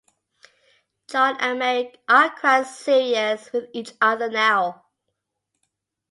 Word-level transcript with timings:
John 1.11 1.37
and 1.39 1.59
Mary 1.59 1.93
are 2.09 2.35
quite 2.35 2.63
serious 2.65 3.53
with 3.53 3.65
each 3.71 3.91
other 4.01 4.31
now. 4.31 4.85